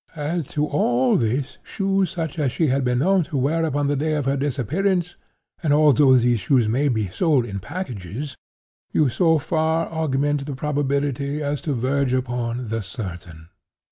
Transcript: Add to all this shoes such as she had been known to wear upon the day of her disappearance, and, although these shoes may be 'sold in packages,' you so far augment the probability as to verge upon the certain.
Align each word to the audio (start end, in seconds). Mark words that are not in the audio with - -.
Add 0.15 0.47
to 0.55 0.65
all 0.65 1.15
this 1.15 1.59
shoes 1.61 2.09
such 2.09 2.39
as 2.39 2.51
she 2.51 2.65
had 2.69 2.83
been 2.83 2.97
known 2.97 3.21
to 3.25 3.37
wear 3.37 3.63
upon 3.63 3.85
the 3.85 3.95
day 3.95 4.13
of 4.15 4.25
her 4.25 4.35
disappearance, 4.35 5.15
and, 5.61 5.71
although 5.71 6.15
these 6.15 6.39
shoes 6.39 6.67
may 6.67 6.87
be 6.89 7.09
'sold 7.09 7.45
in 7.45 7.59
packages,' 7.59 8.35
you 8.91 9.09
so 9.09 9.37
far 9.37 9.85
augment 9.89 10.47
the 10.47 10.55
probability 10.55 11.43
as 11.43 11.61
to 11.61 11.73
verge 11.73 12.13
upon 12.13 12.69
the 12.69 12.81
certain. 12.81 13.49